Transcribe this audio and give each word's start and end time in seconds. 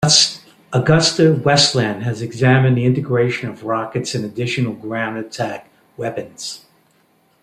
AgustaWestland 0.73 2.01
has 2.01 2.23
examined 2.23 2.75
the 2.75 2.85
integration 2.85 3.49
of 3.51 3.63
rockets 3.65 4.15
and 4.15 4.25
additional 4.25 4.73
ground-attack 4.73 5.69
weapons. 5.95 6.65